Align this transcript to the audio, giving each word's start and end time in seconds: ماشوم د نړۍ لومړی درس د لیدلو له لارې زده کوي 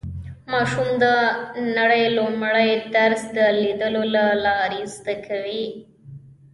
ماشوم 0.51 0.89
د 1.03 1.05
نړۍ 1.77 2.03
لومړی 2.17 2.69
درس 2.95 3.21
د 3.37 3.39
لیدلو 3.61 4.03
له 4.15 4.25
لارې 4.45 4.81
زده 4.95 5.15
کوي 5.27 5.65